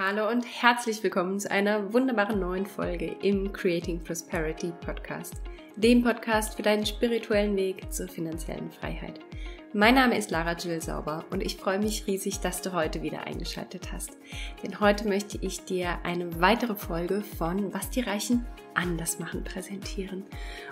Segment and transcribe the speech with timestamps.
[0.00, 5.42] Hallo und herzlich willkommen zu einer wunderbaren neuen Folge im Creating Prosperity Podcast,
[5.78, 9.20] dem Podcast für deinen spirituellen Weg zur finanziellen Freiheit.
[9.72, 13.28] Mein Name ist Lara Jill Sauber und ich freue mich riesig, dass du heute wieder
[13.28, 14.10] eingeschaltet hast.
[14.62, 20.24] Denn heute möchte ich dir eine weitere Folge von Was die Reichen anders machen präsentieren.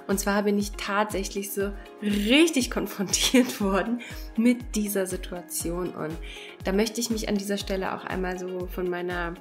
[0.08, 1.70] Und zwar bin ich tatsächlich so
[2.02, 4.00] richtig konfrontiert worden
[4.36, 6.16] mit dieser Situation und
[6.64, 9.34] da möchte ich mich an dieser Stelle auch einmal so von meiner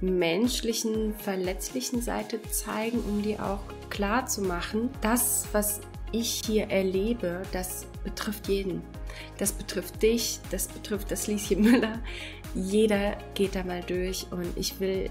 [0.00, 3.60] menschlichen, verletzlichen Seite zeigen, um dir auch
[3.90, 5.80] klar zu machen, das, was
[6.12, 8.82] ich hier erlebe, das betrifft jeden.
[9.38, 12.00] Das betrifft dich, das betrifft das Lieschen Müller.
[12.54, 15.10] Jeder geht da mal durch und ich will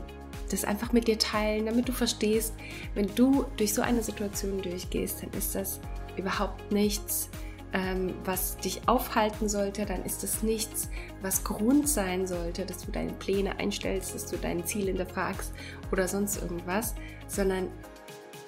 [0.50, 2.54] das einfach mit dir teilen, damit du verstehst,
[2.96, 5.80] wenn du durch so eine Situation durchgehst, dann ist das
[6.18, 7.30] überhaupt nichts,
[7.74, 10.90] ähm, was dich aufhalten sollte, dann ist das nichts,
[11.22, 15.54] was Grund sein sollte, dass du deine Pläne einstellst, dass du dein Ziel hinterfragst
[15.92, 16.96] oder sonst irgendwas,
[17.28, 17.68] sondern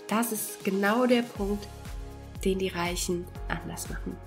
[0.08, 1.68] das ist genau der Punkt,
[2.44, 4.18] den die Reichen anders machen.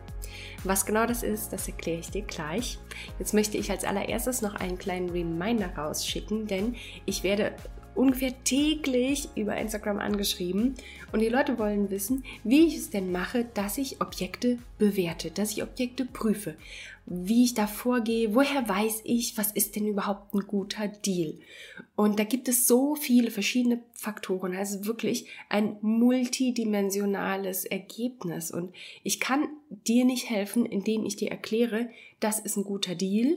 [0.62, 2.78] Was genau das ist, das erkläre ich dir gleich.
[3.19, 7.52] Jetzt möchte ich als allererstes noch einen kleinen Reminder rausschicken, denn ich werde
[7.95, 10.75] ungefähr täglich über Instagram angeschrieben.
[11.12, 15.53] Und die Leute wollen wissen, wie ich es denn mache, dass ich Objekte bewerte, dass
[15.53, 16.55] ich Objekte prüfe,
[17.06, 21.34] wie ich da vorgehe, woher weiß ich, was ist denn überhaupt ein guter Deal.
[21.97, 28.50] Und da gibt es so viele verschiedene Faktoren, also wirklich ein multidimensionales Ergebnis.
[28.50, 29.48] Und ich kann
[29.87, 33.37] dir nicht helfen, indem ich dir erkläre, das ist ein guter Deal,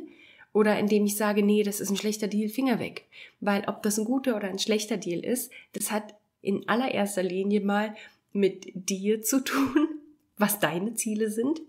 [0.54, 3.06] oder indem ich sage, nee, das ist ein schlechter Deal, Finger weg.
[3.40, 7.62] Weil ob das ein guter oder ein schlechter Deal ist, das hat in allererster Linie
[7.62, 7.96] mal
[8.34, 9.88] mit dir zu tun,
[10.38, 11.62] was deine Ziele sind,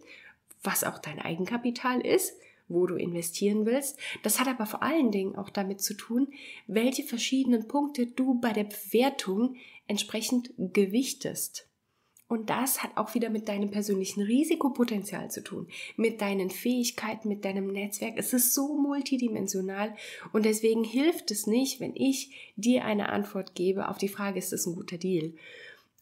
[0.62, 2.34] was auch dein Eigenkapital ist,
[2.68, 3.98] wo du investieren willst.
[4.22, 6.28] Das hat aber vor allen Dingen auch damit zu tun,
[6.66, 11.67] welche verschiedenen Punkte du bei der Bewertung entsprechend gewichtest.
[12.28, 15.66] Und das hat auch wieder mit deinem persönlichen Risikopotenzial zu tun,
[15.96, 18.14] mit deinen Fähigkeiten, mit deinem Netzwerk.
[18.18, 19.96] Es ist so multidimensional
[20.32, 24.52] und deswegen hilft es nicht, wenn ich dir eine Antwort gebe auf die Frage, ist
[24.52, 25.32] das ein guter Deal?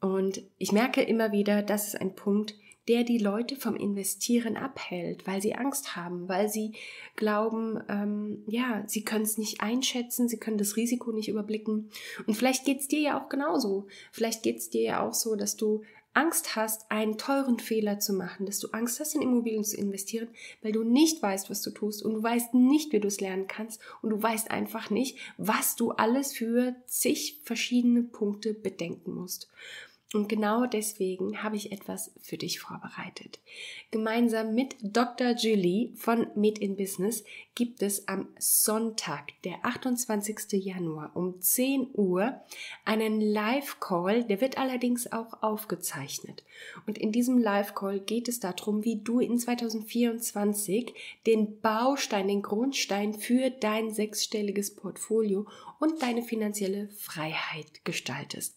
[0.01, 2.57] Und ich merke immer wieder, das ist ein Punkt,
[2.89, 6.73] der die Leute vom Investieren abhält, weil sie Angst haben, weil sie
[7.17, 11.91] glauben, ähm, ja, sie können es nicht einschätzen, sie können das Risiko nicht überblicken.
[12.27, 13.89] Und vielleicht geht es dir ja auch genauso.
[14.13, 15.83] Vielleicht geht es dir ja auch so, dass du
[16.16, 20.28] Angst hast, einen teuren Fehler zu machen, dass du Angst hast, in Immobilien zu investieren,
[20.62, 23.47] weil du nicht weißt, was du tust und du weißt nicht, wie du es lernen
[23.47, 29.49] kannst und du weißt einfach nicht, was du alles für zig verschiedene Punkte bedenken musst.
[30.15, 33.41] Und genau deswegen habe ich etwas für dich vorbereitet.
[33.91, 35.33] Gemeinsam mit Dr.
[35.33, 37.25] Julie von Made in Business
[37.56, 40.65] gibt es am Sonntag, der 28.
[40.65, 42.41] Januar um 10 Uhr
[42.84, 44.22] einen Live-Call.
[44.25, 46.45] Der wird allerdings auch aufgezeichnet.
[46.87, 50.95] Und in diesem Live-Call geht es darum, wie du in 2024
[51.27, 55.49] den Baustein, den Grundstein für dein sechsstelliges Portfolio
[55.81, 58.55] und deine finanzielle Freiheit gestaltest.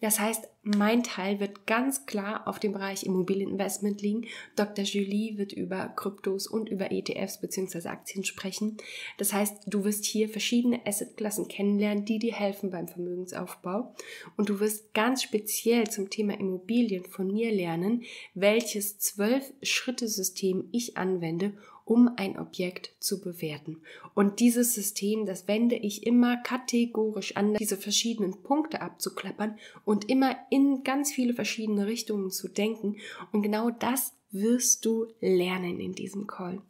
[0.00, 4.26] Das heißt, mein Teil wird ganz klar auf dem Bereich Immobilieninvestment liegen.
[4.54, 4.84] Dr.
[4.84, 7.88] Julie wird über Kryptos und über ETFs bzw.
[7.88, 8.76] Aktien sprechen.
[9.16, 13.94] Das heißt, du wirst hier verschiedene Assetklassen kennenlernen, die dir helfen beim Vermögensaufbau.
[14.36, 18.02] Und du wirst ganz speziell zum Thema Immobilien von mir lernen,
[18.34, 21.54] welches Zwölf-Schritte-System ich anwende,
[21.86, 23.80] um ein Objekt zu bewerten.
[24.14, 30.36] Und dieses System, das wende ich immer kategorisch an, diese verschiedenen Punkte abzuklappern und immer
[30.50, 32.96] in ganz viele verschiedene Richtungen zu denken.
[33.32, 36.60] Und genau das wirst du lernen in diesem Call.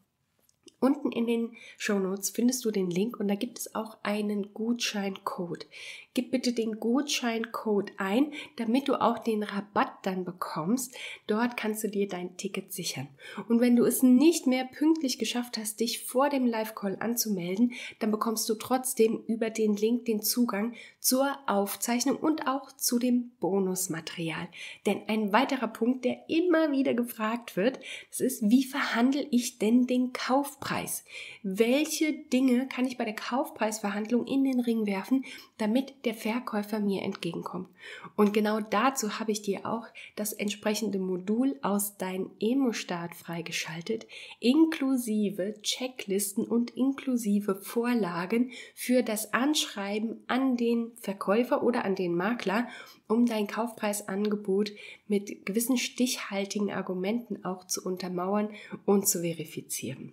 [0.86, 4.54] Unten in den Show Notes findest du den Link und da gibt es auch einen
[4.54, 5.66] Gutscheincode.
[6.14, 10.94] Gib bitte den Gutscheincode ein, damit du auch den Rabatt dann bekommst.
[11.26, 13.08] Dort kannst du dir dein Ticket sichern.
[13.48, 18.12] Und wenn du es nicht mehr pünktlich geschafft hast, dich vor dem Live-Call anzumelden, dann
[18.12, 20.74] bekommst du trotzdem über den Link den Zugang
[21.06, 24.48] zur Aufzeichnung und auch zu dem Bonusmaterial.
[24.86, 27.78] Denn ein weiterer Punkt, der immer wieder gefragt wird,
[28.10, 31.04] das ist, wie verhandle ich denn den Kaufpreis?
[31.44, 35.24] Welche Dinge kann ich bei der Kaufpreisverhandlung in den Ring werfen,
[35.58, 37.68] damit der Verkäufer mir entgegenkommt?
[38.16, 39.86] Und genau dazu habe ich dir auch
[40.16, 44.08] das entsprechende Modul aus deinem Emo-Start freigeschaltet,
[44.41, 52.69] inklusive Checklisten und inklusive Vorlagen für das Anschreiben an den Verkäufer oder an den Makler,
[53.09, 54.72] um dein Kaufpreisangebot
[55.07, 58.51] mit gewissen stichhaltigen Argumenten auch zu untermauern
[58.84, 60.13] und zu verifizieren.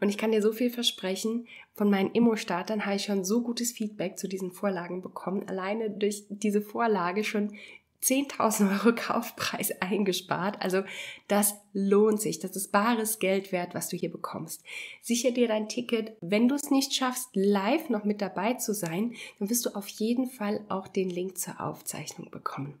[0.00, 3.72] Und ich kann dir so viel versprechen, von meinen Immo-Startern habe ich schon so gutes
[3.72, 7.54] Feedback zu diesen Vorlagen bekommen, alleine durch diese Vorlage schon
[8.02, 10.60] 10.000 Euro Kaufpreis eingespart.
[10.60, 10.82] Also
[11.28, 12.38] das lohnt sich.
[12.38, 14.62] Das ist bares Geld wert, was du hier bekommst.
[15.02, 16.16] Sicher dir dein Ticket.
[16.20, 19.88] Wenn du es nicht schaffst, live noch mit dabei zu sein, dann wirst du auf
[19.88, 22.80] jeden Fall auch den Link zur Aufzeichnung bekommen.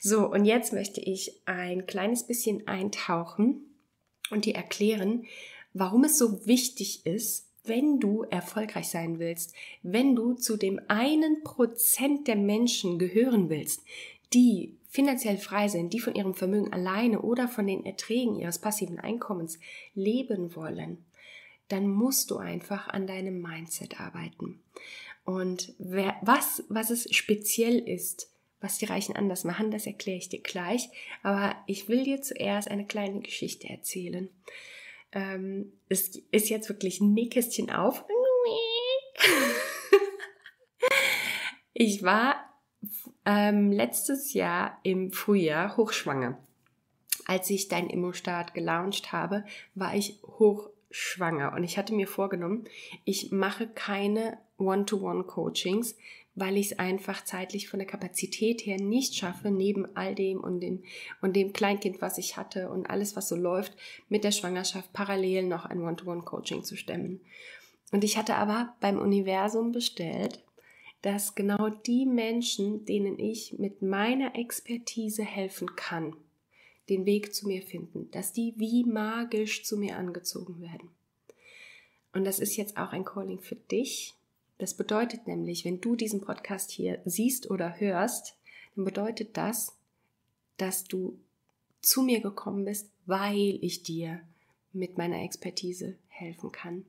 [0.00, 3.62] So, und jetzt möchte ich ein kleines bisschen eintauchen
[4.30, 5.26] und dir erklären,
[5.72, 11.42] warum es so wichtig ist, wenn du erfolgreich sein willst, wenn du zu dem einen
[11.42, 13.82] Prozent der Menschen gehören willst,
[14.32, 18.98] die finanziell frei sind, die von ihrem Vermögen alleine oder von den Erträgen ihres passiven
[18.98, 19.58] Einkommens
[19.94, 21.04] leben wollen,
[21.68, 24.60] dann musst du einfach an deinem Mindset arbeiten.
[25.24, 28.30] Und wer, was, was es speziell ist,
[28.60, 30.88] was die Reichen anders machen, das erkläre ich dir gleich.
[31.22, 34.30] Aber ich will dir zuerst eine kleine Geschichte erzählen.
[35.12, 38.04] Ähm, es ist jetzt wirklich Nähkästchen auf.
[41.80, 42.47] Ich war
[43.28, 46.38] ähm, letztes Jahr im Frühjahr hochschwanger.
[47.26, 49.44] Als ich dein Immostart gelauncht habe,
[49.74, 52.64] war ich hochschwanger und ich hatte mir vorgenommen,
[53.04, 55.94] ich mache keine One-to-One-Coachings,
[56.36, 60.60] weil ich es einfach zeitlich von der Kapazität her nicht schaffe, neben all dem und
[60.60, 60.82] dem,
[61.20, 63.76] und dem Kleinkind, was ich hatte und alles, was so läuft,
[64.08, 67.20] mit der Schwangerschaft parallel noch ein One-to-One-Coaching zu stemmen.
[67.92, 70.42] Und ich hatte aber beim Universum bestellt,
[71.02, 76.16] dass genau die Menschen, denen ich mit meiner Expertise helfen kann,
[76.88, 80.90] den Weg zu mir finden, dass die wie magisch zu mir angezogen werden.
[82.12, 84.14] Und das ist jetzt auch ein Calling für dich.
[84.58, 88.36] Das bedeutet nämlich, wenn du diesen Podcast hier siehst oder hörst,
[88.74, 89.76] dann bedeutet das,
[90.56, 91.18] dass du
[91.80, 94.20] zu mir gekommen bist, weil ich dir
[94.72, 96.84] mit meiner Expertise helfen kann.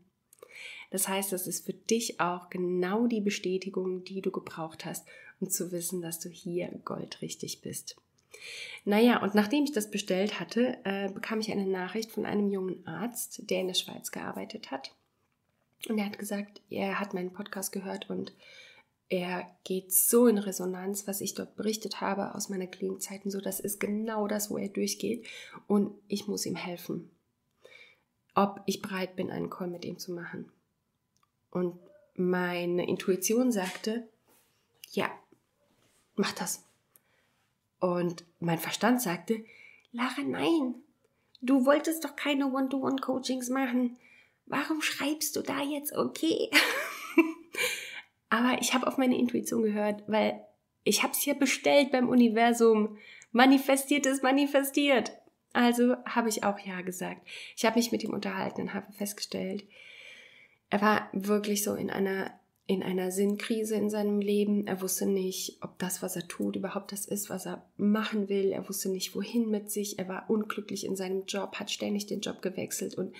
[0.92, 5.08] Das heißt, das ist für dich auch genau die Bestätigung, die du gebraucht hast,
[5.40, 7.96] um zu wissen, dass du hier goldrichtig bist.
[8.86, 12.86] Naja, und nachdem ich das bestellt hatte, äh, bekam ich eine Nachricht von einem jungen
[12.88, 14.96] Arzt, der in der Schweiz gearbeitet hat.
[15.88, 18.34] Und er hat gesagt, er hat meinen Podcast gehört und
[19.10, 23.60] er geht so in Resonanz, was ich dort berichtet habe aus meiner Klinikzeiten, so das
[23.60, 25.26] ist genau das, wo er durchgeht
[25.68, 27.10] und ich muss ihm helfen.
[28.39, 30.50] Ob ich bereit bin, einen Call mit ihm zu machen.
[31.51, 31.77] Und
[32.15, 34.07] meine Intuition sagte,
[34.94, 35.12] ja,
[36.15, 36.65] mach das.
[37.81, 39.44] Und mein Verstand sagte,
[39.91, 40.75] Lara, nein,
[41.41, 43.97] du wolltest doch keine One-to-One-Coachings machen.
[44.45, 46.50] Warum schreibst du da jetzt okay?
[48.30, 50.45] Aber ich habe auf meine Intuition gehört, weil
[50.86, 52.97] ich habe es ja bestellt beim Universum.
[53.33, 55.12] Manifestiert ist manifestiert.
[55.54, 57.28] Also habe ich auch ja gesagt.
[57.56, 59.63] Ich habe mich mit ihm unterhalten und habe festgestellt,
[60.69, 62.31] er war wirklich so in einer
[62.68, 64.68] in einer Sinnkrise in seinem Leben.
[64.68, 68.51] Er wusste nicht, ob das, was er tut, überhaupt das ist, was er machen will.
[68.51, 69.98] Er wusste nicht, wohin mit sich.
[69.98, 73.16] Er war unglücklich in seinem Job, hat ständig den Job gewechselt und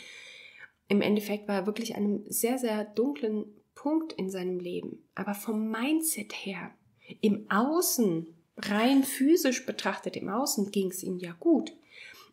[0.88, 5.04] im Endeffekt war er wirklich an einem sehr, sehr dunklen Punkt in seinem Leben.
[5.16, 6.72] Aber vom Mindset her,
[7.22, 8.28] im Außen,
[8.58, 11.72] rein physisch betrachtet, im Außen ging es ihm ja gut.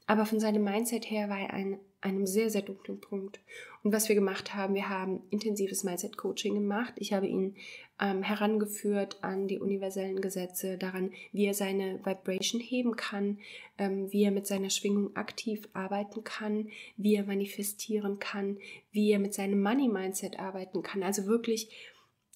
[0.07, 3.41] Aber von seinem Mindset her war er ein einem sehr, sehr dunklen Punkt.
[3.83, 6.95] Und was wir gemacht haben, wir haben intensives Mindset-Coaching gemacht.
[6.97, 7.57] Ich habe ihn
[8.01, 13.39] ähm, herangeführt an die universellen Gesetze, daran, wie er seine Vibration heben kann,
[13.79, 18.59] ähm, wie er mit seiner Schwingung aktiv arbeiten kann, wie er manifestieren kann,
[18.93, 21.03] wie er mit seinem Money-Mindset arbeiten kann.
[21.03, 21.71] Also wirklich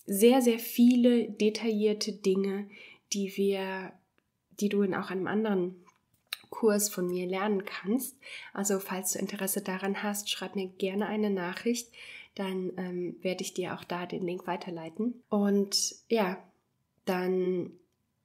[0.07, 2.69] sehr, sehr viele detaillierte Dinge,
[3.13, 3.93] die wir,
[4.61, 5.77] die du in auch einem anderen
[6.51, 8.17] Kurs von mir lernen kannst.
[8.53, 11.91] Also falls du Interesse daran hast, schreib mir gerne eine Nachricht.
[12.35, 15.23] Dann ähm, werde ich dir auch da den Link weiterleiten.
[15.29, 16.39] Und ja,
[17.05, 17.73] dann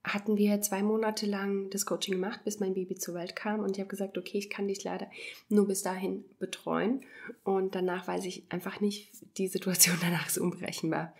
[0.06, 3.60] hatten wir zwei Monate lang das Coaching gemacht, bis mein Baby zur Welt kam.
[3.60, 5.10] Und ich habe gesagt, okay, ich kann dich leider
[5.48, 7.04] nur bis dahin betreuen.
[7.42, 11.12] Und danach weiß ich einfach nicht, die Situation danach ist unberechenbar.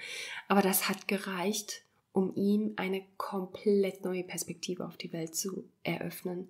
[0.47, 1.83] Aber das hat gereicht,
[2.13, 6.49] um ihm eine komplett neue Perspektive auf die Welt zu eröffnen.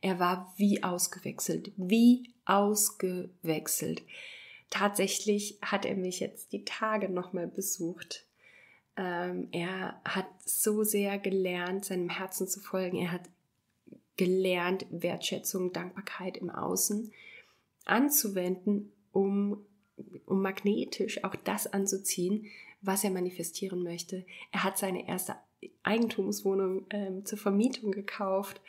[0.00, 4.02] Er war wie ausgewechselt, wie ausgewechselt.
[4.70, 8.24] Tatsächlich hat er mich jetzt die Tage nochmal besucht.
[8.96, 12.98] Ähm, er hat so sehr gelernt, seinem Herzen zu folgen.
[12.98, 13.28] Er hat
[14.16, 17.12] gelernt, Wertschätzung, Dankbarkeit im Außen
[17.84, 19.64] anzuwenden, um,
[20.26, 22.46] um magnetisch auch das anzuziehen,
[22.82, 24.24] was er manifestieren möchte.
[24.52, 25.36] Er hat seine erste
[25.82, 28.60] Eigentumswohnung ähm, zur Vermietung gekauft.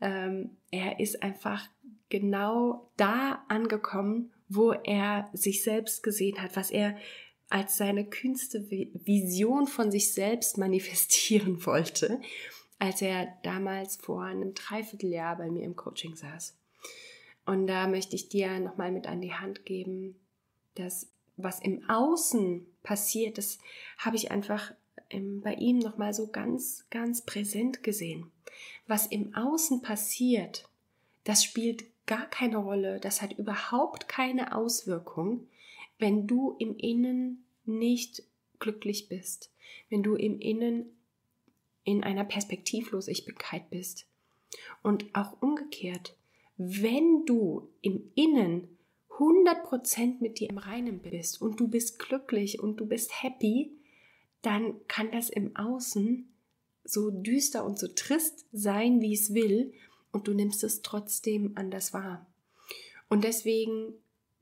[0.00, 1.68] Ähm, er ist einfach
[2.08, 6.96] genau da angekommen, wo er sich selbst gesehen hat, was er
[7.48, 12.20] als seine kühnste Vision von sich selbst manifestieren wollte,
[12.78, 16.56] als er damals vor einem Dreivierteljahr bei mir im Coaching saß.
[17.46, 20.16] Und da möchte ich dir nochmal mit an die Hand geben,
[20.74, 23.58] dass was im Außen passiert, das
[23.98, 24.72] habe ich einfach
[25.42, 28.30] bei ihm nochmal so ganz, ganz präsent gesehen.
[28.86, 30.68] Was im Außen passiert,
[31.24, 35.46] das spielt gar keine Rolle, das hat überhaupt keine Auswirkung,
[35.98, 38.22] wenn du im Innen nicht
[38.58, 39.50] glücklich bist,
[39.90, 40.86] wenn du im Innen
[41.84, 44.06] in einer Perspektivlosigkeit bist.
[44.82, 46.16] Und auch umgekehrt,
[46.56, 48.76] wenn du im Innen
[49.10, 53.72] 100% mit dir im Reinen bist und du bist glücklich und du bist happy,
[54.42, 56.32] dann kann das im Außen
[56.84, 59.72] so düster und so trist sein, wie es will,
[60.12, 62.26] und du nimmst es trotzdem anders wahr.
[63.08, 63.94] Und deswegen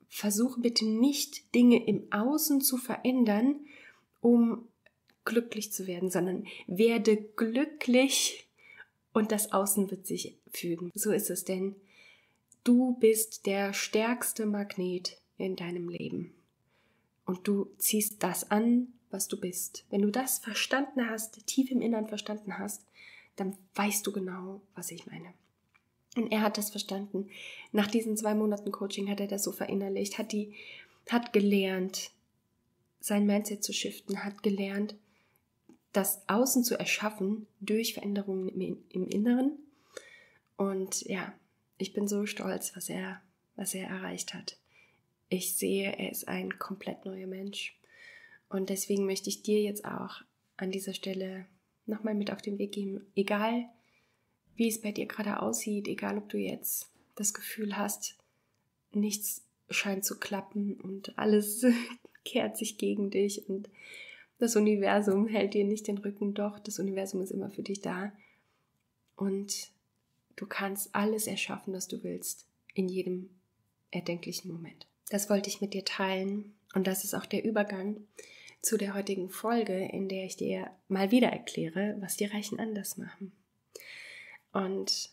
[0.09, 3.61] versuche bitte nicht Dinge im Außen zu verändern,
[4.21, 4.66] um
[5.25, 8.49] glücklich zu werden, sondern werde glücklich
[9.12, 10.90] und das Außen wird sich fügen.
[10.95, 11.76] So ist es denn.
[12.64, 16.35] Du bist der stärkste Magnet in deinem Leben.
[17.25, 19.85] Und du ziehst das an, was du bist.
[19.91, 22.87] Wenn du das verstanden hast, tief im Innern verstanden hast,
[23.37, 25.33] dann weißt du genau, was ich meine.
[26.17, 27.29] Und er hat das verstanden.
[27.73, 30.55] Nach diesen zwei Monaten Coaching hat er das so verinnerlicht, hat die,
[31.09, 32.11] hat gelernt,
[33.00, 34.97] sein Mindset zu shiften, hat gelernt,
[35.93, 39.59] das Außen zu erschaffen durch Veränderungen im, im Inneren.
[40.57, 41.33] Und ja,
[41.79, 43.23] ich bin so stolz, was er,
[43.57, 44.59] was er erreicht hat.
[45.29, 47.78] Ich sehe, er ist ein komplett neuer Mensch.
[48.49, 50.23] Und deswegen möchte ich dir jetzt auch
[50.57, 51.47] an dieser Stelle
[51.87, 53.69] nochmal mit auf den Weg geben, egal
[54.57, 58.17] wie es bei dir gerade aussieht, egal ob du jetzt das Gefühl hast,
[58.93, 61.64] nichts scheint zu klappen und alles
[62.25, 63.69] kehrt sich gegen dich und
[64.38, 68.12] das Universum hält dir nicht den Rücken, doch das Universum ist immer für dich da
[69.17, 69.71] und
[70.37, 73.31] du kannst alles erschaffen, was du willst, in jedem
[73.90, 74.87] erdenklichen Moment.
[75.11, 77.97] Das wollte ich mit dir teilen und das ist auch der Übergang
[78.62, 82.97] zu der heutigen Folge, in der ich dir mal wieder erkläre, was die Reichen anders
[82.97, 83.33] machen.
[84.53, 85.11] Und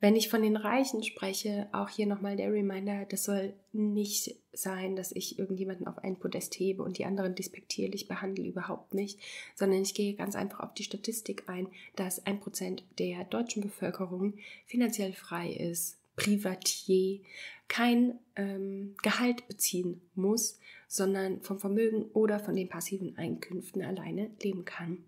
[0.00, 4.94] wenn ich von den Reichen spreche, auch hier nochmal der Reminder, das soll nicht sein,
[4.94, 9.18] dass ich irgendjemanden auf ein Podest hebe und die anderen despektierlich behandle, überhaupt nicht,
[9.56, 11.66] sondern ich gehe ganz einfach auf die Statistik ein,
[11.96, 14.34] dass ein Prozent der deutschen Bevölkerung
[14.66, 17.20] finanziell frei ist, Privatier,
[17.66, 24.64] kein ähm, Gehalt beziehen muss, sondern vom Vermögen oder von den passiven Einkünften alleine leben
[24.64, 25.04] kann.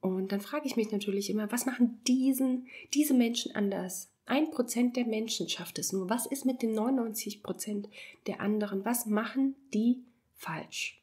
[0.00, 4.10] Und dann frage ich mich natürlich immer, was machen diesen, diese Menschen anders?
[4.26, 6.08] Ein Prozent der Menschen schafft es nur.
[6.08, 7.88] Was ist mit den 99 Prozent
[8.26, 8.84] der anderen?
[8.84, 10.02] Was machen die
[10.34, 11.00] falsch?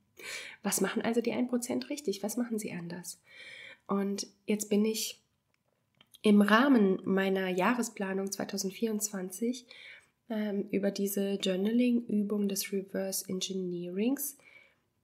[0.62, 2.22] was machen also die 1 Prozent richtig?
[2.22, 3.20] Was machen sie anders?
[3.86, 5.20] Und jetzt bin ich
[6.22, 9.64] im Rahmen meiner Jahresplanung 2024
[10.28, 14.36] ähm, über diese Journaling-Übung des Reverse Engineerings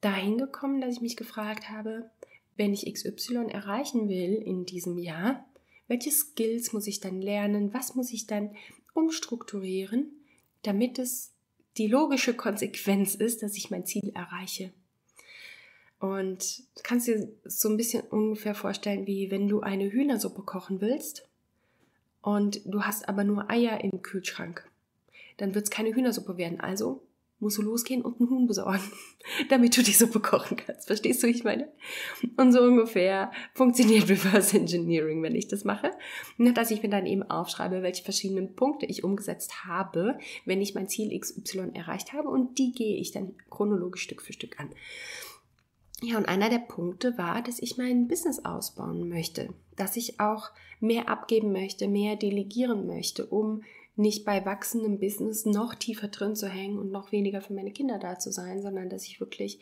[0.01, 2.11] dahin gekommen, dass ich mich gefragt habe,
[2.57, 5.47] wenn ich XY erreichen will in diesem Jahr,
[5.89, 8.55] welche Skills muss ich dann lernen, was muss ich dann
[8.95, 10.11] umstrukturieren,
[10.63, 11.33] damit es
[11.79, 14.73] die logische Konsequenz ist, dass ich mein Ziel erreiche.
[15.99, 20.81] Und du kannst dir so ein bisschen ungefähr vorstellen, wie wenn du eine Hühnersuppe kochen
[20.81, 21.29] willst
[22.21, 24.69] und du hast aber nur Eier im Kühlschrank.
[25.37, 26.61] Dann wird es keine Hühnersuppe werden.
[26.61, 27.03] Also
[27.43, 28.81] musst du losgehen und einen Huhn besorgen,
[29.51, 30.87] damit du die Suppe kochen kannst.
[30.87, 31.69] Verstehst du, wie ich meine?
[32.37, 35.91] Und so ungefähr funktioniert Reverse Engineering, wenn ich das mache.
[36.39, 40.89] Dass ich mir dann eben aufschreibe, welche verschiedenen Punkte ich umgesetzt habe, wenn ich mein
[40.89, 44.71] Ziel XY erreicht habe und die gehe ich dann chronologisch Stück für Stück an.
[46.01, 50.51] Ja, und einer der Punkte war, dass ich mein Business ausbauen möchte, dass ich auch
[50.81, 53.63] mehr abgeben möchte, mehr delegieren möchte, um
[53.97, 57.99] nicht bei wachsendem Business noch tiefer drin zu hängen und noch weniger für meine Kinder
[57.99, 59.61] da zu sein, sondern dass ich wirklich,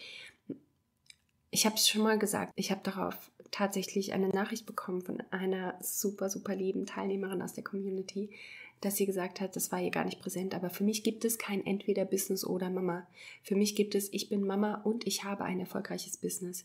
[1.50, 5.76] ich habe es schon mal gesagt, ich habe darauf tatsächlich eine Nachricht bekommen von einer
[5.80, 8.30] super, super lieben Teilnehmerin aus der Community,
[8.80, 11.36] dass sie gesagt hat, das war ihr gar nicht präsent, aber für mich gibt es
[11.36, 13.06] kein entweder Business oder Mama.
[13.42, 16.64] Für mich gibt es, ich bin Mama und ich habe ein erfolgreiches Business.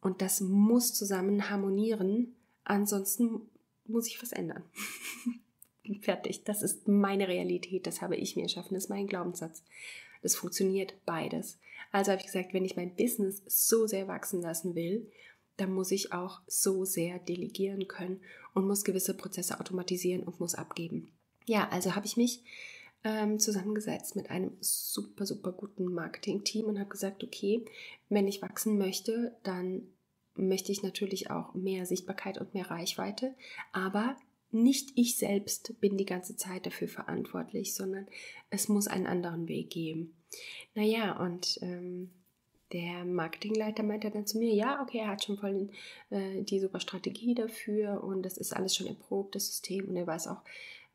[0.00, 3.42] Und das muss zusammen harmonieren, ansonsten
[3.86, 4.64] muss ich was ändern.
[6.02, 6.44] Fertig.
[6.44, 7.86] Das ist meine Realität.
[7.86, 8.74] Das habe ich mir erschaffen.
[8.74, 9.62] Das ist mein Glaubenssatz.
[10.22, 11.58] Das funktioniert beides.
[11.92, 15.10] Also habe ich gesagt, wenn ich mein Business so sehr wachsen lassen will,
[15.56, 18.20] dann muss ich auch so sehr delegieren können
[18.54, 21.12] und muss gewisse Prozesse automatisieren und muss abgeben.
[21.46, 22.42] Ja, also habe ich mich
[23.04, 27.64] ähm, zusammengesetzt mit einem super, super guten Marketing-Team und habe gesagt, okay,
[28.08, 29.82] wenn ich wachsen möchte, dann
[30.34, 33.34] möchte ich natürlich auch mehr Sichtbarkeit und mehr Reichweite,
[33.72, 34.16] aber
[34.52, 38.06] nicht ich selbst bin die ganze Zeit dafür verantwortlich, sondern
[38.50, 40.14] es muss einen anderen Weg geben.
[40.74, 42.10] Naja, und ähm,
[42.72, 45.70] der Marketingleiter meinte dann zu mir, ja, okay, er hat schon voll
[46.10, 50.06] äh, die super Strategie dafür und das ist alles schon erprobt, das System und er
[50.06, 50.42] weiß auch,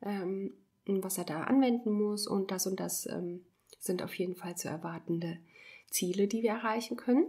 [0.02, 0.54] ähm,
[0.86, 3.44] was er da anwenden muss und das und das ähm,
[3.78, 5.38] sind auf jeden Fall zu erwartende
[5.90, 7.26] Ziele, die wir erreichen können.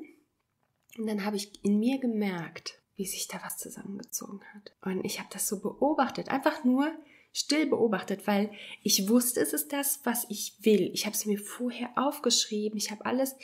[0.98, 4.74] Und dann habe ich in mir gemerkt, wie sich da was zusammengezogen hat.
[4.82, 6.92] Und ich habe das so beobachtet, einfach nur
[7.32, 8.52] still beobachtet, weil
[8.82, 10.90] ich wusste, es ist das, was ich will.
[10.94, 13.36] Ich habe es mir vorher aufgeschrieben, ich habe alles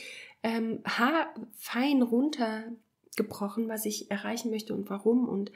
[0.41, 5.51] ähm, haarfein runtergebrochen, was ich erreichen möchte und warum und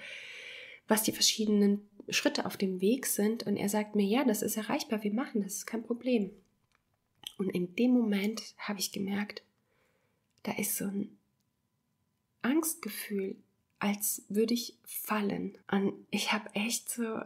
[0.87, 3.43] was die verschiedenen Schritte auf dem Weg sind.
[3.43, 6.29] Und er sagt mir, ja, das ist erreichbar, wir machen das, ist kein Problem.
[7.39, 9.41] Und in dem Moment habe ich gemerkt,
[10.43, 11.17] da ist so ein
[12.43, 13.35] Angstgefühl,
[13.79, 15.57] als würde ich fallen.
[15.69, 17.21] Und ich habe echt so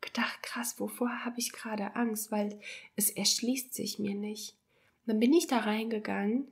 [0.00, 2.30] gedacht, krass, wovor habe ich gerade Angst?
[2.30, 2.58] Weil
[2.96, 4.56] es erschließt sich mir nicht.
[5.04, 6.48] Und dann bin ich da reingegangen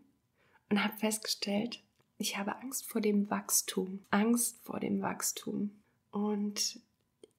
[0.69, 1.81] und habe festgestellt,
[2.19, 4.04] ich habe Angst vor dem Wachstum.
[4.11, 5.71] Angst vor dem Wachstum.
[6.11, 6.81] Und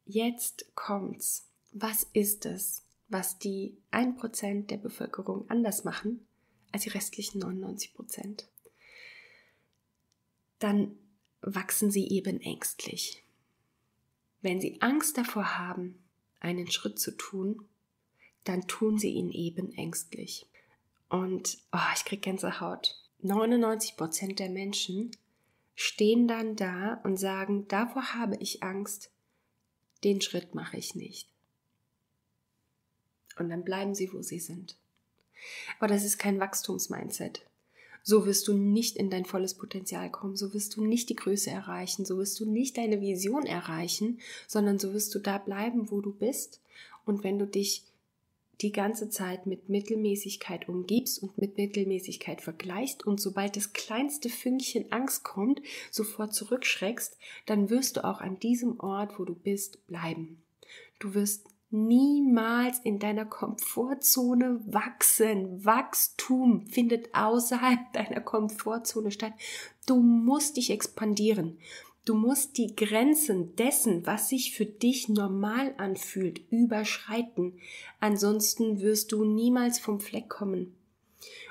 [0.05, 1.47] jetzt kommt's.
[1.71, 6.25] Was ist es, was die 1% der Bevölkerung anders machen
[6.71, 8.45] als die restlichen 99%?
[10.59, 10.97] Dann
[11.45, 13.23] wachsen sie eben ängstlich.
[14.41, 16.03] Wenn sie Angst davor haben,
[16.39, 17.67] einen Schritt zu tun,
[18.43, 20.47] dann tun sie ihn eben ängstlich.
[21.09, 22.99] Und oh, ich kriege Gänsehaut.
[23.21, 25.11] 99 Prozent der Menschen
[25.75, 29.11] stehen dann da und sagen, davor habe ich Angst,
[30.03, 31.29] den Schritt mache ich nicht.
[33.37, 34.77] Und dann bleiben sie, wo sie sind.
[35.77, 37.45] Aber das ist kein Wachstumsmindset.
[38.07, 41.49] So wirst du nicht in dein volles Potenzial kommen, so wirst du nicht die Größe
[41.49, 46.01] erreichen, so wirst du nicht deine Vision erreichen, sondern so wirst du da bleiben, wo
[46.01, 46.61] du bist.
[47.03, 47.83] Und wenn du dich
[48.61, 54.91] die ganze Zeit mit Mittelmäßigkeit umgibst und mit Mittelmäßigkeit vergleichst und sobald das kleinste Fünkchen
[54.91, 60.43] Angst kommt, sofort zurückschreckst, dann wirst du auch an diesem Ort, wo du bist, bleiben.
[60.99, 65.63] Du wirst niemals in deiner Komfortzone wachsen.
[65.65, 69.33] Wachstum findet außerhalb deiner Komfortzone statt.
[69.85, 71.57] Du musst dich expandieren.
[72.05, 77.59] Du musst die Grenzen dessen, was sich für dich normal anfühlt, überschreiten.
[77.99, 80.75] Ansonsten wirst du niemals vom Fleck kommen.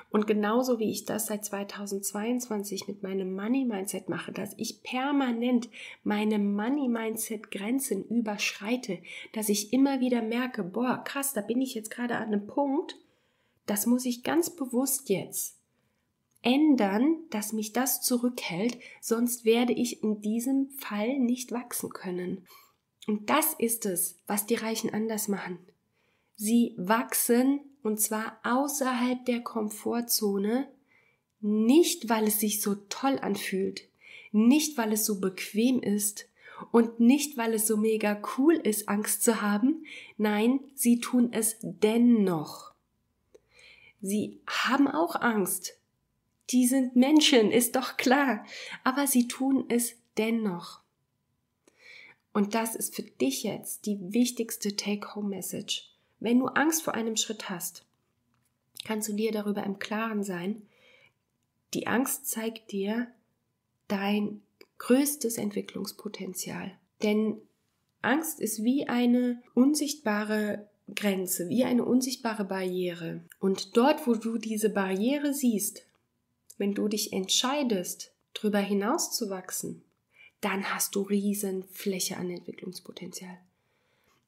[0.09, 5.69] Und genauso wie ich das seit 2022 mit meinem Money Mindset mache, dass ich permanent
[6.03, 8.99] meine Money Mindset Grenzen überschreite,
[9.33, 12.97] dass ich immer wieder merke, boah, krass, da bin ich jetzt gerade an einem Punkt,
[13.65, 15.55] das muss ich ganz bewusst jetzt
[16.45, 22.45] ändern, dass mich das zurückhält, sonst werde ich in diesem Fall nicht wachsen können.
[23.07, 25.59] Und das ist es, was die Reichen anders machen.
[26.35, 30.67] Sie wachsen und zwar außerhalb der Komfortzone,
[31.39, 33.87] nicht weil es sich so toll anfühlt,
[34.31, 36.27] nicht weil es so bequem ist
[36.71, 39.85] und nicht weil es so mega cool ist, Angst zu haben,
[40.17, 42.73] nein, sie tun es dennoch.
[44.01, 45.77] Sie haben auch Angst.
[46.51, 48.45] Die sind Menschen, ist doch klar,
[48.83, 50.81] aber sie tun es dennoch.
[52.33, 55.94] Und das ist für dich jetzt die wichtigste Take-Home-Message.
[56.19, 57.85] Wenn du Angst vor einem Schritt hast,
[58.85, 60.63] kannst du dir darüber im Klaren sein,
[61.73, 63.07] die Angst zeigt dir
[63.87, 64.41] dein
[64.77, 66.71] größtes Entwicklungspotenzial.
[67.03, 67.41] Denn
[68.01, 73.21] Angst ist wie eine unsichtbare Grenze, wie eine unsichtbare Barriere.
[73.39, 75.85] Und dort, wo du diese Barriere siehst,
[76.57, 79.83] wenn du dich entscheidest, darüber hinaus zu wachsen,
[80.41, 83.37] dann hast du riesen Fläche an Entwicklungspotenzial.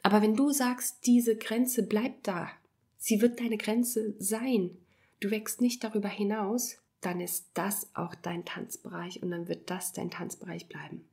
[0.04, 2.50] Aber wenn du sagst, diese Grenze bleibt da,
[2.98, 4.78] sie wird deine Grenze sein,
[5.20, 9.94] du wächst nicht darüber hinaus, dann ist das auch dein Tanzbereich und dann wird das
[9.94, 11.08] dein Tanzbereich bleiben.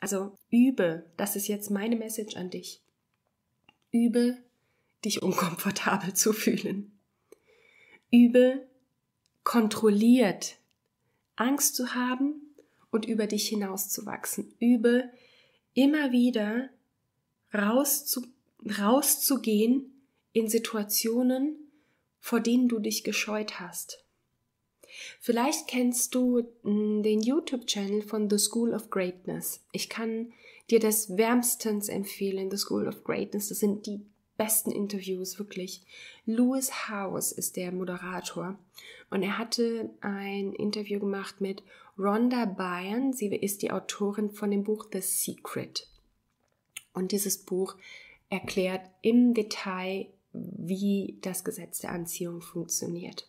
[0.00, 2.82] Also übe, das ist jetzt meine Message an dich.
[3.90, 4.36] Übe,
[5.04, 6.92] dich unkomfortabel zu fühlen.
[8.10, 8.66] Übe,
[9.44, 10.56] kontrolliert
[11.36, 12.34] Angst zu haben
[12.90, 14.54] und über dich hinauszuwachsen.
[14.58, 15.10] Übe,
[15.74, 16.68] immer wieder
[17.54, 18.26] rauszu,
[18.78, 19.92] rauszugehen
[20.32, 21.56] in Situationen,
[22.20, 24.04] vor denen du dich gescheut hast.
[25.20, 29.64] Vielleicht kennst du hm, den YouTube-Channel von The School of Greatness.
[29.72, 30.32] Ich kann
[30.70, 33.48] dir das wärmstens empfehlen, The School of Greatness.
[33.48, 34.00] Das sind die
[34.36, 35.82] besten Interviews, wirklich.
[36.26, 38.58] Lewis House ist der Moderator
[39.10, 41.62] und er hatte ein Interview gemacht mit
[41.98, 43.12] Rhonda Byrne.
[43.12, 45.88] Sie ist die Autorin von dem Buch The Secret.
[46.94, 47.76] Und dieses Buch
[48.30, 53.28] erklärt im Detail, wie das Gesetz der Anziehung funktioniert.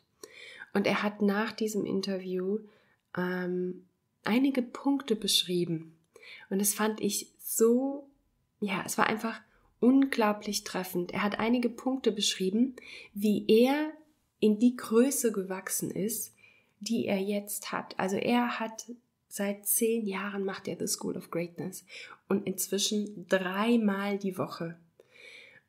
[0.73, 2.59] Und er hat nach diesem Interview
[3.17, 3.85] ähm,
[4.23, 5.95] einige Punkte beschrieben.
[6.49, 8.07] Und das fand ich so,
[8.59, 9.39] ja, es war einfach
[9.79, 11.11] unglaublich treffend.
[11.11, 12.75] Er hat einige Punkte beschrieben,
[13.13, 13.91] wie er
[14.39, 16.33] in die Größe gewachsen ist,
[16.79, 17.97] die er jetzt hat.
[17.99, 18.85] Also er hat
[19.35, 21.83] seit zehn Jahren macht er The School of Greatness
[22.29, 24.77] und inzwischen dreimal die Woche.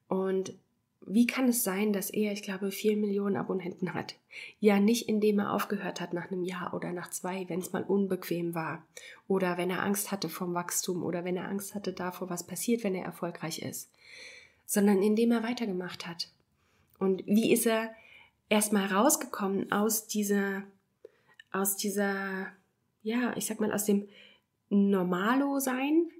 [0.06, 0.54] Und
[1.00, 4.14] wie kann es sein, dass er, ich glaube, vier Millionen Abonnenten hat?
[4.60, 7.82] Ja, nicht indem er aufgehört hat nach einem Jahr oder nach zwei, wenn es mal
[7.82, 8.86] unbequem war.
[9.26, 12.84] Oder wenn er Angst hatte vom Wachstum oder wenn er Angst hatte davor, was passiert,
[12.84, 13.90] wenn er erfolgreich ist.
[14.64, 16.30] Sondern indem er weitergemacht hat.
[17.00, 17.90] Und wie ist er
[18.48, 20.62] erstmal rausgekommen aus dieser,
[21.50, 22.52] aus dieser,
[23.06, 24.08] ja, ich sag mal, aus dem
[24.68, 26.10] Normalo-Sein,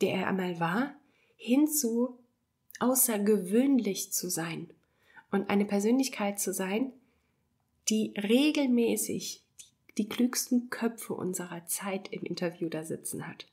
[0.00, 0.94] der er einmal war,
[1.36, 2.18] hin zu
[2.80, 4.70] außergewöhnlich zu sein
[5.30, 6.90] und eine Persönlichkeit zu sein,
[7.90, 9.42] die regelmäßig
[9.98, 13.46] die, klügsten Köpfe unserer Zeit im Interview da sitzen hat.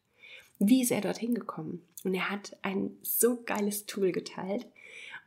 [0.57, 1.85] Wie ist er dorthin gekommen?
[2.05, 4.65] Und er hat ein so geiles Tool geteilt.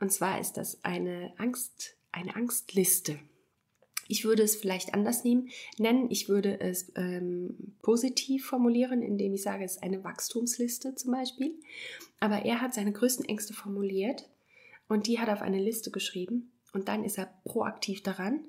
[0.00, 3.18] Und zwar ist das eine Angst, eine Angstliste.
[4.12, 5.48] Ich würde es vielleicht anders nehmen,
[5.78, 6.10] nennen.
[6.10, 11.54] Ich würde es ähm, positiv formulieren, indem ich sage, es ist eine Wachstumsliste zum Beispiel.
[12.20, 14.28] Aber er hat seine größten Ängste formuliert
[14.86, 16.52] und die hat er auf eine Liste geschrieben.
[16.74, 18.44] Und dann ist er proaktiv daran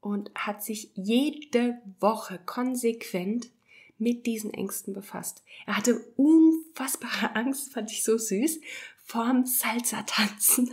[0.00, 3.50] und hat sich jede Woche konsequent
[3.98, 5.44] mit diesen Ängsten befasst.
[5.66, 8.62] Er hatte unfassbare Angst, fand ich so süß,
[9.04, 10.70] vorm Salsa-Tanzen.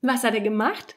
[0.00, 0.96] Was hat er gemacht?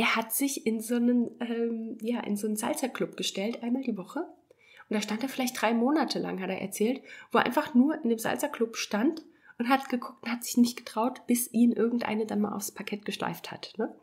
[0.00, 3.98] Er hat sich in so einen, ähm, ja, in so einen Salsa-Club gestellt, einmal die
[3.98, 4.20] Woche.
[4.20, 8.02] Und da stand er vielleicht drei Monate lang, hat er erzählt, wo er einfach nur
[8.02, 9.22] in dem Salsa-Club stand
[9.58, 13.04] und hat geguckt und hat sich nicht getraut, bis ihn irgendeine dann mal aufs Parkett
[13.04, 13.74] gesteift hat.
[13.76, 13.94] Ne?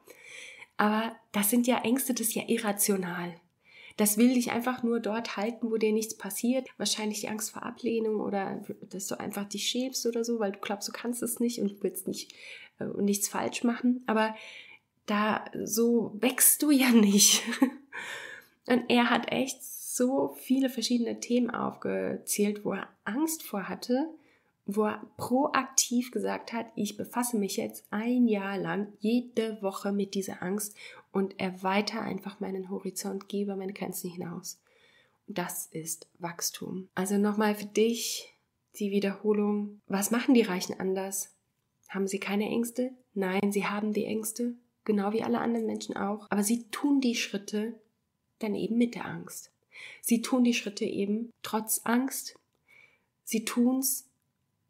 [0.77, 3.33] Aber das sind ja Ängste, das ist ja irrational.
[3.97, 6.69] Das will dich einfach nur dort halten, wo dir nichts passiert.
[6.77, 10.59] Wahrscheinlich die Angst vor Ablehnung oder dass du einfach dich schäbst oder so, weil du
[10.59, 12.35] glaubst, du kannst es nicht und du willst nicht
[12.79, 14.03] äh, nichts falsch machen.
[14.05, 14.35] Aber
[15.07, 17.43] da so wächst du ja nicht.
[18.67, 24.09] Und er hat echt so viele verschiedene Themen aufgezählt, wo er Angst vor hatte,
[24.67, 30.13] wo er proaktiv gesagt hat, ich befasse mich jetzt ein Jahr lang jede Woche mit
[30.13, 30.75] dieser Angst
[31.11, 34.59] und erweitere einfach meinen Horizont, gebe meine Grenzen hinaus.
[35.25, 36.89] Das ist Wachstum.
[36.93, 38.33] Also nochmal für dich
[38.79, 39.81] die Wiederholung.
[39.87, 41.33] Was machen die Reichen anders?
[41.87, 42.91] Haben sie keine Ängste?
[43.13, 44.55] Nein, sie haben die Ängste
[44.87, 46.25] genau wie alle anderen Menschen auch.
[46.31, 47.79] Aber sie tun die Schritte
[48.39, 49.51] dann eben mit der Angst.
[50.01, 52.39] Sie tun die Schritte eben trotz Angst.
[53.23, 54.09] Sie tun's,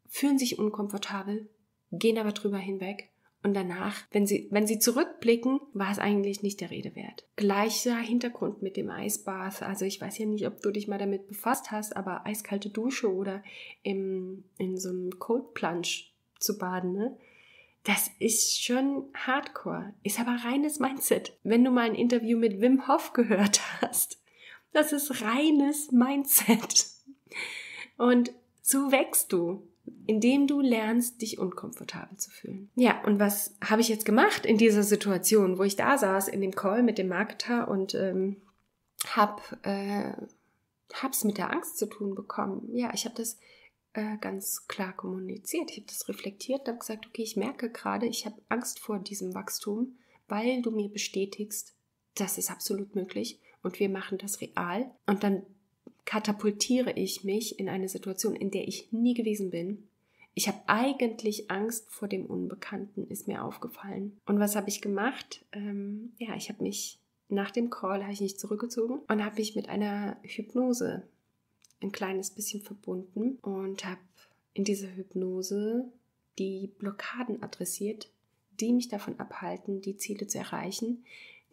[0.08, 1.48] fühlen sich unkomfortabel,
[1.92, 3.08] gehen aber drüber hinweg
[3.44, 7.24] und danach, wenn sie, wenn sie zurückblicken, war es eigentlich nicht der Rede wert.
[7.36, 9.62] Gleicher Hintergrund mit dem Eisbath.
[9.62, 13.14] Also ich weiß ja nicht, ob du dich mal damit befasst hast, aber eiskalte Dusche
[13.14, 13.44] oder
[13.84, 15.88] im, in so einem Cold Plunge
[16.40, 17.16] zu baden, ne?
[17.84, 21.38] Das ist schon hardcore, ist aber reines Mindset.
[21.42, 24.20] Wenn du mal ein Interview mit Wim Hof gehört hast,
[24.72, 26.86] das ist reines Mindset.
[27.96, 29.66] Und so wächst du,
[30.06, 32.70] indem du lernst, dich unkomfortabel zu fühlen.
[32.74, 36.40] Ja, und was habe ich jetzt gemacht in dieser Situation, wo ich da saß in
[36.40, 38.36] dem Call mit dem Marketer und ähm,
[39.06, 40.12] hab äh,
[41.24, 42.68] mit der Angst zu tun bekommen.
[42.72, 43.38] Ja, ich habe das
[43.98, 45.70] äh, ganz klar kommuniziert.
[45.72, 49.34] Ich habe das reflektiert, habe gesagt, okay, ich merke gerade, ich habe Angst vor diesem
[49.34, 49.96] Wachstum,
[50.28, 51.74] weil du mir bestätigst,
[52.14, 54.88] das ist absolut möglich und wir machen das real.
[55.06, 55.42] Und dann
[56.04, 59.88] katapultiere ich mich in eine Situation, in der ich nie gewesen bin.
[60.34, 64.16] Ich habe eigentlich Angst vor dem Unbekannten, ist mir aufgefallen.
[64.26, 65.44] Und was habe ich gemacht?
[65.50, 69.56] Ähm, ja, ich habe mich nach dem Call habe ich mich zurückgezogen und habe mich
[69.56, 71.02] mit einer Hypnose
[71.80, 74.00] ein kleines bisschen verbunden und habe
[74.54, 75.90] in dieser Hypnose
[76.38, 78.10] die Blockaden adressiert,
[78.60, 81.04] die mich davon abhalten, die Ziele zu erreichen,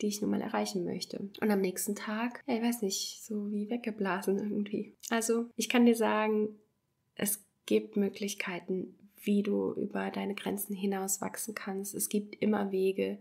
[0.02, 1.20] die ich nun mal erreichen möchte.
[1.20, 4.94] Und am nächsten Tag, ja, ich weiß nicht, so wie weggeblasen irgendwie.
[5.10, 6.50] Also ich kann dir sagen,
[7.16, 11.96] es gibt Möglichkeiten, wie du über deine Grenzen hinaus wachsen kannst.
[11.96, 13.18] Es gibt immer Wege,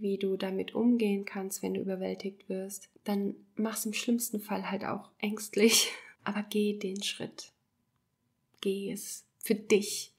[0.00, 4.84] wie du damit umgehen kannst, wenn du überwältigt wirst, dann mach's im schlimmsten Fall halt
[4.84, 5.90] auch ängstlich.
[6.28, 7.52] Aber geh den Schritt.
[8.60, 10.12] Geh es für dich.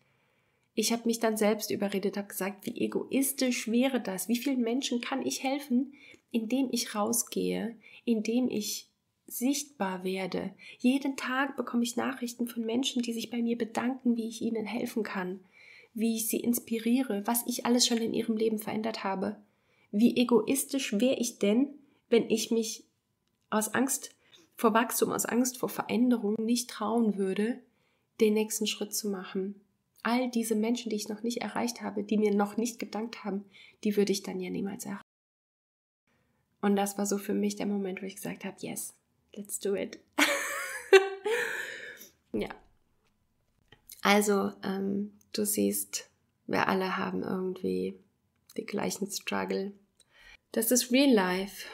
[0.74, 4.28] Ich habe mich dann selbst überredet, habe gesagt, wie egoistisch wäre das?
[4.28, 5.94] Wie vielen Menschen kann ich helfen,
[6.32, 8.88] indem ich rausgehe, indem ich
[9.28, 10.50] sichtbar werde.
[10.80, 14.66] Jeden Tag bekomme ich Nachrichten von Menschen, die sich bei mir bedanken, wie ich ihnen
[14.66, 15.40] helfen kann,
[15.94, 19.36] wie ich sie inspiriere, was ich alles schon in ihrem Leben verändert habe.
[19.92, 21.68] Wie egoistisch wäre ich denn,
[22.10, 22.84] wenn ich mich
[23.52, 24.16] aus Angst
[24.60, 27.60] vor Wachstum, aus Angst vor Veränderung nicht trauen würde,
[28.20, 29.62] den nächsten Schritt zu machen.
[30.04, 33.46] All diese Menschen, die ich noch nicht erreicht habe, die mir noch nicht gedankt haben,
[33.86, 35.06] die würde ich dann ja niemals erreichen.
[36.60, 38.94] Und das war so für mich der Moment, wo ich gesagt habe, yes,
[39.34, 39.98] let's do it.
[42.34, 42.50] ja.
[44.02, 46.10] Also, ähm, du siehst,
[46.48, 47.98] wir alle haben irgendwie
[48.58, 49.72] die gleichen Struggle.
[50.52, 51.66] Das ist Real Life.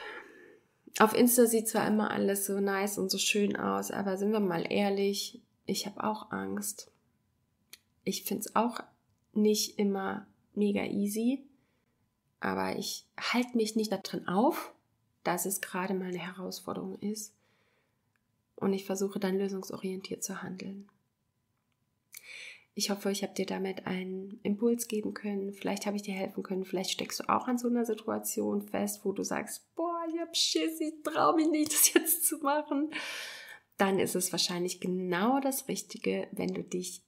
[1.00, 4.40] Auf Insta sieht zwar immer alles so nice und so schön aus, aber sind wir
[4.40, 6.90] mal ehrlich, ich habe auch Angst.
[8.04, 8.80] Ich finde es auch
[9.34, 11.44] nicht immer mega easy,
[12.40, 14.74] aber ich halte mich nicht darin auf,
[15.24, 17.34] dass es gerade mal eine Herausforderung ist
[18.56, 20.88] und ich versuche dann lösungsorientiert zu handeln.
[22.78, 25.54] Ich hoffe, ich habe dir damit einen Impuls geben können.
[25.54, 26.66] Vielleicht habe ich dir helfen können.
[26.66, 30.36] Vielleicht steckst du auch an so einer Situation fest, wo du sagst, boah, ich hab
[30.36, 32.92] Schiss, ich traue mich nicht, das jetzt zu machen.
[33.78, 37.02] Dann ist es wahrscheinlich genau das Richtige, wenn du dich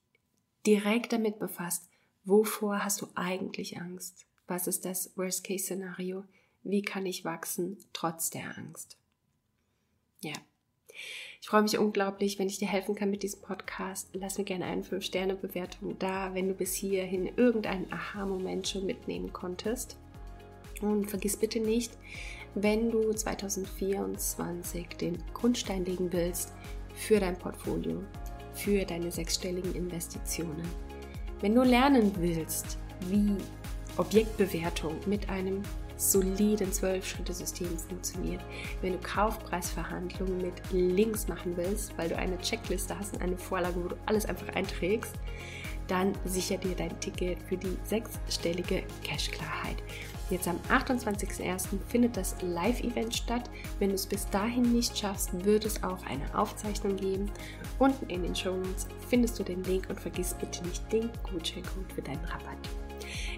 [0.65, 1.89] direkt damit befasst,
[2.23, 4.25] wovor hast du eigentlich Angst?
[4.47, 6.23] Was ist das Worst-Case-Szenario?
[6.63, 8.97] Wie kann ich wachsen trotz der Angst?
[10.21, 10.33] Ja.
[11.41, 14.09] Ich freue mich unglaublich, wenn ich dir helfen kann mit diesem Podcast.
[14.13, 19.97] Lass mir gerne eine 5-Sterne-Bewertung da, wenn du bis hierhin irgendeinen Aha-Moment schon mitnehmen konntest.
[20.81, 21.93] Und vergiss bitte nicht,
[22.55, 26.53] wenn du 2024 den Grundstein legen willst
[26.95, 28.03] für dein Portfolio,
[28.53, 30.67] für deine sechsstelligen Investitionen.
[31.39, 32.77] Wenn du lernen willst,
[33.09, 33.35] wie
[33.97, 35.61] Objektbewertung mit einem
[35.97, 38.41] soliden 12-Schritte-System funktioniert.
[38.81, 43.83] Wenn du Kaufpreisverhandlungen mit Links machen willst, weil du eine Checkliste hast und eine Vorlage,
[43.83, 45.13] wo du alles einfach einträgst,
[45.87, 49.77] dann sicher dir dein Ticket für die sechsstellige Cash-Klarheit.
[50.29, 51.67] Jetzt am 28.01.
[51.87, 53.49] findet das Live-Event statt.
[53.79, 57.31] Wenn du es bis dahin nicht schaffst, wird es auch eine Aufzeichnung geben.
[57.79, 61.93] Unten in den Show Notes findest du den Link und vergiss bitte nicht den Gutscheincode
[61.95, 62.86] für deinen Rabatt.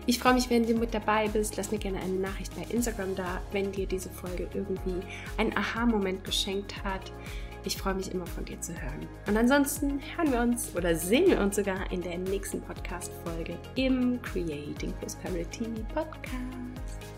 [0.05, 1.57] Ich freue mich, wenn du mit dabei bist.
[1.57, 5.05] Lass mir gerne eine Nachricht bei Instagram da, wenn dir diese Folge irgendwie
[5.37, 7.11] einen Aha-Moment geschenkt hat.
[7.65, 9.07] Ich freue mich immer von dir zu hören.
[9.27, 14.21] Und ansonsten hören wir uns oder sehen wir uns sogar in der nächsten Podcast-Folge im
[14.21, 17.08] Creating Prosperity Podcast.